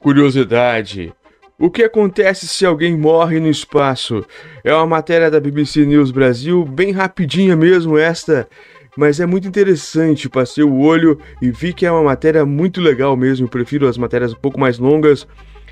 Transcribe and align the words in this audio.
Curiosidade: 0.00 1.12
O 1.58 1.70
que 1.70 1.82
acontece 1.82 2.48
se 2.48 2.64
alguém 2.64 2.96
morre 2.96 3.38
no 3.38 3.50
espaço? 3.50 4.24
É 4.64 4.74
uma 4.74 4.86
matéria 4.86 5.30
da 5.30 5.38
BBC 5.38 5.84
News 5.84 6.10
Brasil, 6.10 6.64
bem 6.64 6.90
rapidinha 6.90 7.54
mesmo 7.54 7.98
esta, 7.98 8.48
mas 8.96 9.20
é 9.20 9.26
muito 9.26 9.46
interessante. 9.46 10.26
Passei 10.26 10.64
o 10.64 10.80
olho 10.80 11.20
e 11.42 11.50
vi 11.50 11.74
que 11.74 11.84
é 11.84 11.92
uma 11.92 12.02
matéria 12.02 12.46
muito 12.46 12.80
legal 12.80 13.14
mesmo. 13.14 13.44
Eu 13.44 13.50
prefiro 13.50 13.86
as 13.86 13.98
matérias 13.98 14.32
um 14.32 14.36
pouco 14.36 14.58
mais 14.58 14.78
longas. 14.78 15.28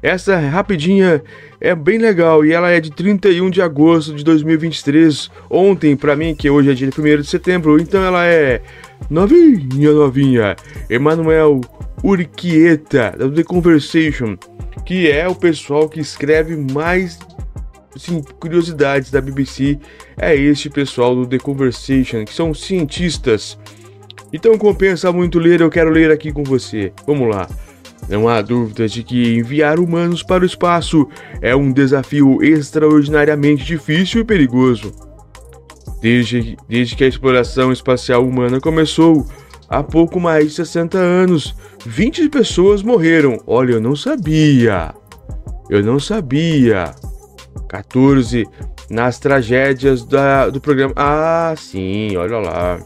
Essa 0.00 0.38
rapidinha 0.38 1.22
é 1.60 1.74
bem 1.74 1.98
legal 1.98 2.44
e 2.44 2.52
ela 2.52 2.70
é 2.70 2.78
de 2.78 2.92
31 2.92 3.50
de 3.50 3.60
agosto 3.60 4.14
de 4.14 4.22
2023. 4.22 5.32
Ontem, 5.50 5.96
para 5.96 6.14
mim, 6.14 6.32
que 6.32 6.48
hoje 6.48 6.70
é 6.70 6.74
dia 6.74 6.88
1 6.88 7.20
de 7.22 7.26
setembro, 7.26 7.80
então 7.80 8.02
ela 8.04 8.24
é 8.24 8.62
novinha, 9.10 9.92
novinha. 9.92 10.56
Emanuel 10.88 11.60
Urquieta, 12.02 13.14
da 13.16 13.28
The 13.30 13.44
Conversation, 13.44 14.36
que 14.84 15.10
é 15.10 15.28
o 15.28 15.34
pessoal 15.34 15.88
que 15.88 16.00
escreve 16.00 16.56
mais 16.56 17.18
assim, 17.94 18.22
curiosidades 18.40 19.10
da 19.10 19.20
BBC. 19.20 19.78
É 20.16 20.34
este 20.34 20.68
pessoal 20.68 21.14
do 21.14 21.26
The 21.26 21.38
Conversation, 21.38 22.24
que 22.24 22.34
são 22.34 22.52
cientistas. 22.52 23.58
Então 24.32 24.56
compensa 24.56 25.12
muito 25.12 25.38
ler, 25.38 25.60
eu 25.60 25.70
quero 25.70 25.90
ler 25.90 26.10
aqui 26.10 26.32
com 26.32 26.42
você. 26.42 26.92
Vamos 27.06 27.28
lá. 27.28 27.48
Não 28.08 28.28
há 28.28 28.42
dúvida 28.42 28.88
de 28.88 29.02
que 29.02 29.36
enviar 29.36 29.78
humanos 29.78 30.22
para 30.22 30.42
o 30.42 30.46
espaço 30.46 31.08
é 31.40 31.54
um 31.54 31.70
desafio 31.70 32.42
extraordinariamente 32.42 33.64
difícil 33.64 34.22
e 34.22 34.24
perigoso. 34.24 34.92
Desde, 36.00 36.56
desde 36.68 36.96
que 36.96 37.04
a 37.04 37.08
exploração 37.08 37.70
espacial 37.70 38.26
humana 38.26 38.60
começou, 38.60 39.24
há 39.72 39.82
pouco 39.82 40.20
mais 40.20 40.48
de 40.48 40.54
60 40.56 40.98
anos, 40.98 41.56
20 41.86 42.28
pessoas 42.28 42.82
morreram. 42.82 43.38
Olha, 43.46 43.72
eu 43.72 43.80
não 43.80 43.96
sabia. 43.96 44.94
Eu 45.70 45.82
não 45.82 45.98
sabia. 45.98 46.92
14 47.68 48.46
nas 48.90 49.18
tragédias 49.18 50.04
da, 50.04 50.50
do 50.50 50.60
programa. 50.60 50.92
Ah, 50.94 51.54
sim, 51.56 52.14
olha 52.16 52.36
lá. 52.38 52.78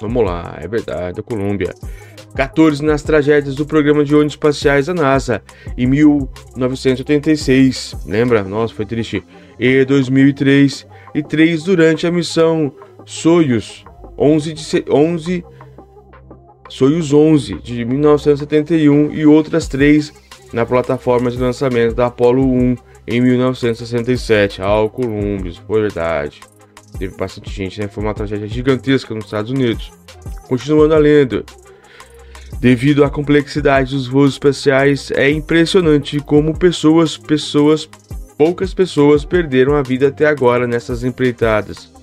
Vamos 0.00 0.24
lá, 0.24 0.56
é 0.60 0.68
verdade, 0.68 1.16
da 1.16 1.22
Colômbia. 1.22 1.74
14 2.36 2.84
nas 2.84 3.02
tragédias 3.02 3.56
do 3.56 3.66
programa 3.66 4.04
de 4.04 4.14
ônibus 4.14 4.34
espaciais 4.34 4.86
da 4.86 4.94
NASA 4.94 5.42
em 5.76 5.84
1986. 5.86 7.96
Lembra? 8.06 8.44
Nossa, 8.44 8.72
foi 8.72 8.86
triste. 8.86 9.24
E 9.58 9.84
2003 9.84 10.86
e 11.12 11.20
3 11.22 11.64
durante 11.64 12.06
a 12.06 12.12
missão 12.12 12.72
Soyuz 13.04 13.84
11 14.18 14.52
de 14.52 14.84
11 14.88 15.44
Soyuz 16.74 17.12
11 17.12 17.54
de 17.62 17.84
1971 17.84 19.12
e 19.12 19.24
outras 19.24 19.68
três 19.68 20.12
na 20.52 20.66
plataforma 20.66 21.30
de 21.30 21.38
lançamento 21.38 21.94
da 21.94 22.06
Apollo 22.06 22.44
1 22.44 22.76
em 23.06 23.20
1967. 23.20 24.60
Ah, 24.60 24.88
Columbus, 24.92 25.56
foi 25.58 25.82
verdade. 25.82 26.40
Teve 26.98 27.16
bastante 27.16 27.48
gente, 27.48 27.80
né? 27.80 27.86
Foi 27.86 28.02
uma 28.02 28.12
tragédia 28.12 28.48
gigantesca 28.48 29.14
nos 29.14 29.26
Estados 29.26 29.52
Unidos. 29.52 29.92
Continuando 30.48 30.94
a 30.94 30.98
lenda. 30.98 31.44
Devido 32.58 33.04
à 33.04 33.08
complexidade 33.08 33.94
dos 33.94 34.08
voos 34.08 34.32
espaciais, 34.32 35.12
é 35.12 35.30
impressionante 35.30 36.18
como 36.18 36.58
pessoas, 36.58 37.16
pessoas, 37.16 37.88
poucas 38.36 38.74
pessoas 38.74 39.24
perderam 39.24 39.76
a 39.76 39.82
vida 39.82 40.08
até 40.08 40.26
agora 40.26 40.66
nessas 40.66 41.04
empreitadas 41.04 41.94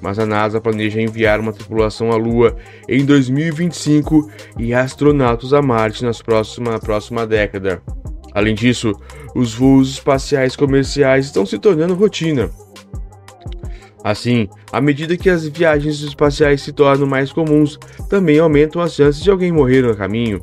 mas 0.00 0.18
a 0.18 0.26
NASA 0.26 0.60
planeja 0.60 1.00
enviar 1.00 1.40
uma 1.40 1.52
tripulação 1.52 2.10
à 2.10 2.16
Lua 2.16 2.56
em 2.88 3.04
2025 3.04 4.30
e 4.58 4.72
astronautas 4.74 5.52
a 5.52 5.60
Marte 5.60 6.04
na 6.04 6.12
próxima, 6.12 6.78
próxima 6.78 7.26
década. 7.26 7.82
Além 8.34 8.54
disso, 8.54 8.92
os 9.34 9.54
voos 9.54 9.90
espaciais 9.90 10.56
comerciais 10.56 11.26
estão 11.26 11.44
se 11.44 11.58
tornando 11.58 11.94
rotina. 11.94 12.50
Assim, 14.02 14.48
à 14.72 14.80
medida 14.80 15.16
que 15.16 15.28
as 15.28 15.46
viagens 15.46 16.00
espaciais 16.00 16.62
se 16.62 16.72
tornam 16.72 17.06
mais 17.06 17.32
comuns, 17.32 17.78
também 18.08 18.38
aumentam 18.38 18.80
as 18.80 18.94
chances 18.94 19.22
de 19.22 19.30
alguém 19.30 19.52
morrer 19.52 19.82
no 19.82 19.94
caminho. 19.94 20.40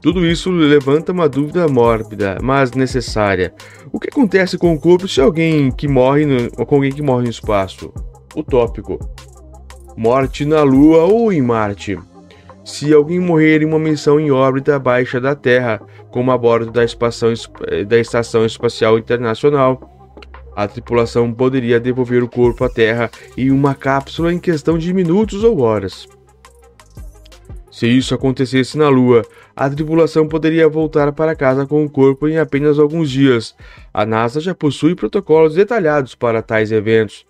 Tudo 0.00 0.24
isso 0.24 0.50
levanta 0.50 1.12
uma 1.12 1.28
dúvida 1.28 1.66
mórbida, 1.66 2.38
mas 2.42 2.72
necessária. 2.72 3.52
O 3.90 3.98
que 3.98 4.08
acontece 4.08 4.56
com 4.56 4.72
o 4.72 4.78
corpo 4.78 5.08
se 5.08 5.20
alguém 5.20 5.72
que 5.72 5.88
morre 5.88 6.24
no, 6.24 6.50
com 6.50 6.74
alguém 6.76 6.92
que 6.92 7.02
morre 7.02 7.24
no 7.24 7.30
espaço? 7.30 7.92
Utópico. 8.34 8.98
Morte 9.96 10.44
na 10.44 10.62
Lua 10.62 11.04
ou 11.04 11.32
em 11.32 11.42
Marte. 11.42 11.98
Se 12.64 12.92
alguém 12.92 13.18
morrer 13.18 13.62
em 13.62 13.64
uma 13.64 13.78
missão 13.78 14.20
em 14.20 14.30
órbita 14.30 14.76
abaixo 14.76 15.20
da 15.20 15.34
Terra, 15.34 15.80
como 16.10 16.30
a 16.30 16.38
bordo 16.38 16.70
da, 16.70 16.82
eh, 16.82 17.84
da 17.84 17.98
Estação 17.98 18.44
Espacial 18.44 18.98
Internacional, 18.98 19.80
a 20.54 20.66
tripulação 20.66 21.32
poderia 21.32 21.78
devolver 21.78 22.22
o 22.22 22.28
corpo 22.28 22.64
à 22.64 22.68
Terra 22.68 23.10
em 23.36 23.50
uma 23.50 23.74
cápsula 23.74 24.32
em 24.32 24.38
questão 24.38 24.76
de 24.76 24.92
minutos 24.92 25.44
ou 25.44 25.60
horas. 25.60 26.08
Se 27.70 27.86
isso 27.86 28.12
acontecesse 28.12 28.76
na 28.76 28.88
Lua, 28.88 29.24
a 29.54 29.70
tripulação 29.70 30.26
poderia 30.26 30.68
voltar 30.68 31.12
para 31.12 31.36
casa 31.36 31.64
com 31.64 31.84
o 31.84 31.88
corpo 31.88 32.26
em 32.26 32.38
apenas 32.38 32.78
alguns 32.78 33.08
dias. 33.08 33.54
A 33.94 34.04
NASA 34.04 34.40
já 34.40 34.52
possui 34.52 34.96
protocolos 34.96 35.54
detalhados 35.54 36.14
para 36.14 36.42
tais 36.42 36.72
eventos, 36.72 37.24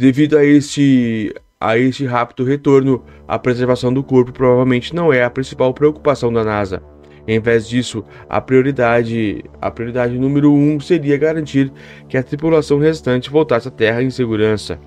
Devido 0.00 0.38
a 0.38 0.42
este, 0.42 1.30
a 1.60 1.76
este 1.76 2.06
rápido 2.06 2.42
retorno, 2.42 3.04
a 3.28 3.38
preservação 3.38 3.92
do 3.92 4.02
corpo 4.02 4.32
provavelmente 4.32 4.94
não 4.94 5.12
é 5.12 5.22
a 5.22 5.28
principal 5.28 5.74
preocupação 5.74 6.32
da 6.32 6.42
NASA. 6.42 6.82
Em 7.28 7.38
vez 7.38 7.68
disso, 7.68 8.02
a 8.26 8.40
prioridade, 8.40 9.44
a 9.60 9.70
prioridade 9.70 10.18
número 10.18 10.54
um 10.54 10.80
seria 10.80 11.18
garantir 11.18 11.70
que 12.08 12.16
a 12.16 12.22
tripulação 12.22 12.78
restante 12.78 13.28
voltasse 13.28 13.68
à 13.68 13.70
Terra 13.70 14.02
em 14.02 14.08
segurança. 14.08 14.80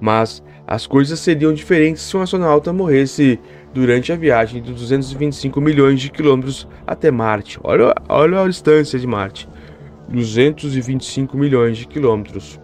Mas 0.00 0.42
as 0.66 0.86
coisas 0.86 1.20
seriam 1.20 1.52
diferentes 1.52 2.00
se 2.00 2.16
um 2.16 2.22
astronauta 2.22 2.72
morresse 2.72 3.38
durante 3.74 4.14
a 4.14 4.16
viagem 4.16 4.62
de 4.62 4.72
225 4.72 5.60
milhões 5.60 6.00
de 6.00 6.10
quilômetros 6.10 6.66
até 6.86 7.10
Marte. 7.10 7.60
Olha, 7.62 7.94
olha 8.08 8.40
a 8.40 8.48
distância 8.48 8.98
de 8.98 9.06
Marte: 9.06 9.46
225 10.08 11.36
milhões 11.36 11.76
de 11.76 11.86
quilômetros. 11.86 12.58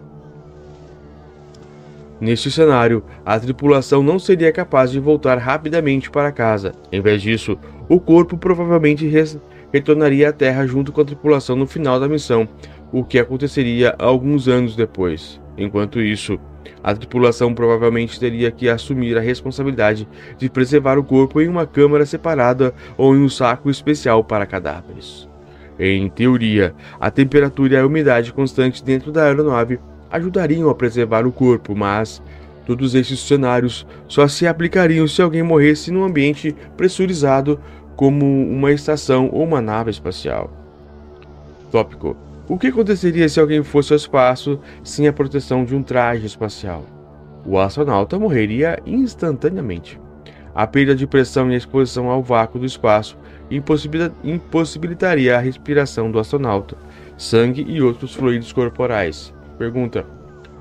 Neste 2.19 2.49
cenário, 2.49 3.03
a 3.25 3.37
tripulação 3.37 4.01
não 4.01 4.17
seria 4.17 4.51
capaz 4.51 4.89
de 4.89 4.99
voltar 4.99 5.37
rapidamente 5.37 6.09
para 6.09 6.31
casa. 6.31 6.71
Em 6.91 7.01
vez 7.01 7.21
disso, 7.21 7.57
o 7.89 7.99
corpo 7.99 8.37
provavelmente 8.37 9.11
retornaria 9.71 10.29
à 10.29 10.31
Terra 10.31 10.65
junto 10.65 10.93
com 10.93 11.01
a 11.01 11.05
tripulação 11.05 11.57
no 11.57 11.67
final 11.67 11.99
da 11.99 12.07
missão, 12.07 12.47
o 12.91 13.03
que 13.03 13.19
aconteceria 13.19 13.93
alguns 13.99 14.47
anos 14.47 14.75
depois. 14.75 15.41
Enquanto 15.57 15.99
isso, 15.99 16.39
a 16.81 16.93
tripulação 16.93 17.53
provavelmente 17.53 18.19
teria 18.19 18.49
que 18.49 18.69
assumir 18.69 19.17
a 19.17 19.21
responsabilidade 19.21 20.07
de 20.37 20.49
preservar 20.49 20.97
o 20.97 21.03
corpo 21.03 21.41
em 21.41 21.49
uma 21.49 21.67
câmara 21.67 22.05
separada 22.05 22.73
ou 22.97 23.13
em 23.13 23.23
um 23.23 23.29
saco 23.29 23.69
especial 23.69 24.23
para 24.23 24.45
cadáveres. 24.45 25.27
Em 25.77 26.07
teoria, 26.09 26.73
a 26.97 27.11
temperatura 27.11 27.73
e 27.73 27.77
a 27.77 27.85
umidade 27.85 28.31
constante 28.31 28.81
dentro 28.81 29.11
da 29.11 29.25
aeronave 29.25 29.79
ajudariam 30.15 30.69
a 30.69 30.75
preservar 30.75 31.25
o 31.25 31.31
corpo, 31.31 31.75
mas 31.75 32.21
todos 32.65 32.95
esses 32.95 33.19
cenários 33.19 33.85
só 34.07 34.27
se 34.27 34.47
aplicariam 34.47 35.07
se 35.07 35.21
alguém 35.21 35.43
morresse 35.43 35.91
num 35.91 36.03
ambiente 36.03 36.55
pressurizado 36.75 37.59
como 37.95 38.25
uma 38.25 38.71
estação 38.71 39.29
ou 39.31 39.43
uma 39.43 39.61
nave 39.61 39.91
espacial. 39.91 40.51
Tópico: 41.71 42.15
O 42.47 42.57
que 42.57 42.67
aconteceria 42.67 43.29
se 43.29 43.39
alguém 43.39 43.63
fosse 43.63 43.93
ao 43.93 43.97
espaço 43.97 44.59
sem 44.83 45.07
a 45.07 45.13
proteção 45.13 45.63
de 45.63 45.75
um 45.75 45.83
traje 45.83 46.25
espacial? 46.25 46.85
O 47.45 47.59
astronauta 47.59 48.17
morreria 48.17 48.79
instantaneamente. 48.85 49.99
A 50.53 50.65
perda 50.65 50.95
de 50.95 51.05
pressão 51.05 51.51
e 51.51 51.53
a 51.53 51.57
exposição 51.57 52.09
ao 52.09 52.23
vácuo 52.23 52.57
do 52.57 52.65
espaço 52.65 53.17
impossibilitaria 54.23 55.37
a 55.37 55.39
respiração 55.39 56.09
do 56.09 56.17
astronauta, 56.17 56.77
sangue 57.17 57.65
e 57.67 57.81
outros 57.81 58.15
fluidos 58.15 58.53
corporais. 58.53 59.34
Pergunta: 59.57 60.05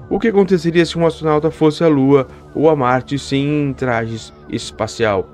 O 0.08 0.18
que 0.18 0.28
aconteceria 0.28 0.84
se 0.84 0.98
um 0.98 1.06
astronauta 1.06 1.50
fosse 1.50 1.82
à 1.82 1.88
Lua 1.88 2.26
ou 2.54 2.68
a 2.68 2.76
Marte 2.76 3.18
sem 3.18 3.72
traje 3.76 4.32
espacial? 4.48 5.28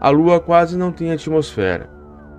A 0.00 0.10
Lua 0.10 0.40
quase 0.40 0.76
não 0.76 0.92
tem 0.92 1.12
atmosfera. 1.12 1.88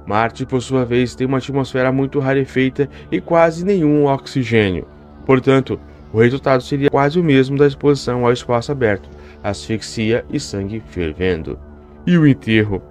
Marte, 0.05 0.45
por 0.45 0.61
sua 0.61 0.85
vez, 0.85 1.15
tem 1.15 1.25
uma 1.25 1.39
atmosfera 1.39 1.91
muito 1.91 2.19
rarefeita 2.19 2.87
e 3.11 3.19
quase 3.19 3.65
nenhum 3.65 4.05
oxigênio. 4.05 4.87
Portanto, 5.25 5.79
o 6.13 6.19
resultado 6.19 6.61
seria 6.61 6.89
quase 6.89 7.19
o 7.19 7.23
mesmo 7.23 7.57
da 7.57 7.65
exposição 7.65 8.23
ao 8.23 8.31
espaço 8.31 8.71
aberto, 8.71 9.09
asfixia 9.43 10.23
e 10.29 10.39
sangue 10.39 10.79
fervendo. 10.79 11.57
E 12.05 12.17
o 12.17 12.27
enterro? 12.27 12.81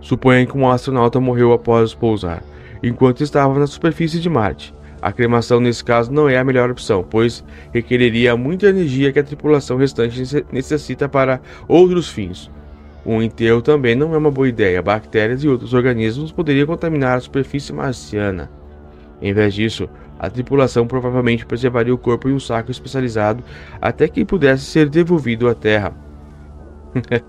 Suponha 0.00 0.44
que 0.44 0.58
um 0.58 0.68
astronauta 0.68 1.20
morreu 1.20 1.52
após 1.52 1.94
pousar, 1.94 2.42
enquanto 2.82 3.22
estava 3.22 3.58
na 3.58 3.66
superfície 3.66 4.18
de 4.18 4.28
Marte. 4.28 4.74
A 5.02 5.12
cremação 5.12 5.60
nesse 5.60 5.82
caso 5.82 6.12
não 6.12 6.28
é 6.28 6.36
a 6.36 6.44
melhor 6.44 6.70
opção, 6.70 7.02
pois 7.08 7.44
requereria 7.72 8.36
muita 8.36 8.66
energia 8.66 9.12
que 9.12 9.18
a 9.18 9.24
tripulação 9.24 9.76
restante 9.78 10.44
necessita 10.52 11.08
para 11.08 11.40
outros 11.66 12.08
fins. 12.08 12.50
Um 13.04 13.22
enterro 13.22 13.62
também 13.62 13.96
não 13.96 14.14
é 14.14 14.18
uma 14.18 14.30
boa 14.30 14.48
ideia. 14.48 14.82
Bactérias 14.82 15.42
e 15.42 15.48
outros 15.48 15.72
organismos 15.72 16.32
poderiam 16.32 16.66
contaminar 16.66 17.16
a 17.16 17.20
superfície 17.20 17.72
marciana. 17.72 18.50
Em 19.22 19.32
vez 19.32 19.54
disso, 19.54 19.88
a 20.18 20.28
tripulação 20.28 20.86
provavelmente 20.86 21.46
preservaria 21.46 21.94
o 21.94 21.98
corpo 21.98 22.28
em 22.28 22.34
um 22.34 22.40
saco 22.40 22.70
especializado 22.70 23.42
até 23.80 24.06
que 24.06 24.24
pudesse 24.24 24.64
ser 24.64 24.88
devolvido 24.88 25.48
à 25.48 25.54
Terra. 25.54 25.94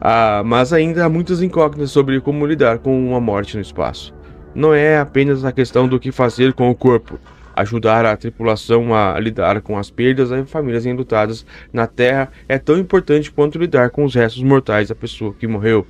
ah, 0.00 0.42
mas 0.44 0.72
ainda 0.74 1.06
há 1.06 1.08
muitas 1.08 1.42
incógnitas 1.42 1.90
sobre 1.90 2.20
como 2.20 2.46
lidar 2.46 2.78
com 2.78 3.08
uma 3.08 3.20
morte 3.20 3.56
no 3.56 3.62
espaço. 3.62 4.14
Não 4.54 4.72
é 4.72 4.98
apenas 4.98 5.44
a 5.44 5.52
questão 5.52 5.88
do 5.88 5.98
que 5.98 6.12
fazer 6.12 6.52
com 6.52 6.70
o 6.70 6.74
corpo, 6.74 7.18
ajudar 7.56 8.04
a 8.04 8.16
tripulação 8.16 8.94
a 8.94 9.18
lidar 9.18 9.60
com 9.62 9.78
as 9.78 9.90
perdas 9.90 10.30
das 10.30 10.48
famílias 10.50 10.86
enlutadas 10.86 11.46
na 11.72 11.86
Terra 11.86 12.30
é 12.48 12.58
tão 12.58 12.78
importante 12.78 13.30
quanto 13.30 13.58
lidar 13.58 13.90
com 13.90 14.04
os 14.04 14.14
restos 14.14 14.42
mortais 14.42 14.88
da 14.88 14.94
pessoa 14.94 15.34
que 15.34 15.46
morreu. 15.46 15.86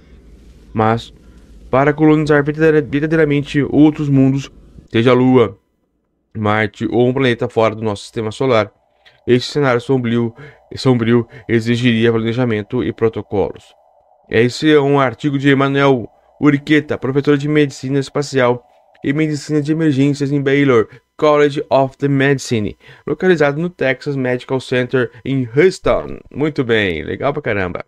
Mas, 0.72 1.12
para 1.70 1.92
colonizar 1.92 2.42
verdadeiramente 2.44 3.62
outros 3.70 4.08
mundos, 4.08 4.50
seja 4.90 5.10
a 5.10 5.14
Lua, 5.14 5.58
Marte 6.36 6.86
ou 6.90 7.08
um 7.08 7.12
planeta 7.12 7.48
fora 7.48 7.74
do 7.74 7.82
nosso 7.82 8.02
sistema 8.02 8.32
solar, 8.32 8.70
este 9.26 9.52
cenário 9.52 9.80
sombrio, 9.80 10.34
sombrio 10.76 11.26
exigiria 11.48 12.12
planejamento 12.12 12.82
e 12.82 12.92
protocolos. 12.92 13.74
Esse 14.28 14.72
é 14.72 14.80
um 14.80 14.98
artigo 14.98 15.38
de 15.38 15.48
Emanuel 15.48 16.10
Uriqueta, 16.40 16.98
professor 16.98 17.36
de 17.36 17.48
Medicina 17.48 17.98
Espacial 17.98 18.64
e 19.02 19.12
Medicina 19.12 19.62
de 19.62 19.72
Emergências 19.72 20.30
em 20.32 20.42
Baylor 20.42 20.88
College 21.16 21.64
of 21.70 21.96
the 21.98 22.08
Medicine, 22.08 22.76
localizado 23.06 23.60
no 23.60 23.70
Texas 23.70 24.16
Medical 24.16 24.60
Center 24.60 25.10
em 25.24 25.48
Houston. 25.56 26.18
Muito 26.30 26.64
bem, 26.64 27.02
legal 27.04 27.32
pra 27.32 27.40
caramba. 27.40 27.82